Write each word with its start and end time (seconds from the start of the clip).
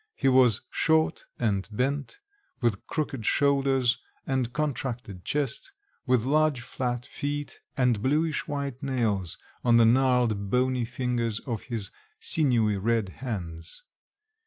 He 0.15 0.27
was 0.27 0.61
short 0.71 1.25
and 1.37 1.69
bent, 1.71 2.21
with 2.59 2.87
crooked 2.87 3.23
shoulders, 3.23 3.99
and 4.25 4.51
contracted 4.51 5.23
chest, 5.25 5.73
with 6.07 6.25
large 6.25 6.61
flat 6.61 7.05
feet, 7.05 7.59
and 7.77 8.01
bluish 8.01 8.47
white 8.47 8.81
nails 8.81 9.37
on 9.63 9.77
the 9.77 9.85
gnarled 9.85 10.49
bony 10.49 10.85
fingers 10.85 11.39
of 11.41 11.65
his 11.65 11.91
sinewy 12.19 12.77
red 12.77 13.09
hands. 13.09 13.83